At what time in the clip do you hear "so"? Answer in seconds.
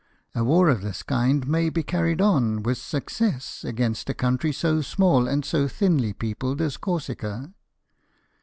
4.51-4.81, 5.45-5.67